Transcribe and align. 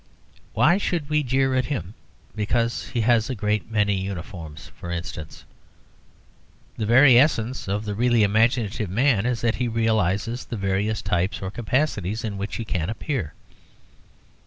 Why 0.53 0.79
should 0.79 1.11
we 1.11 1.21
jeer 1.21 1.53
at 1.53 1.65
him 1.65 1.93
because 2.35 2.87
he 2.89 3.01
has 3.01 3.29
a 3.29 3.35
great 3.35 3.69
many 3.69 3.93
uniforms, 4.01 4.71
for 4.75 4.89
instance? 4.89 5.45
The 6.75 6.87
very 6.87 7.19
essence 7.19 7.67
of 7.67 7.85
the 7.85 7.93
really 7.93 8.23
imaginative 8.23 8.89
man 8.89 9.27
is 9.27 9.41
that 9.41 9.57
he 9.57 9.67
realises 9.67 10.43
the 10.45 10.57
various 10.57 11.03
types 11.03 11.39
or 11.39 11.51
capacities 11.51 12.23
in 12.23 12.39
which 12.39 12.55
he 12.55 12.65
can 12.65 12.89
appear. 12.89 13.35